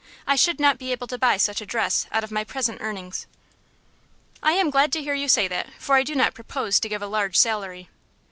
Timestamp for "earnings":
2.81-3.27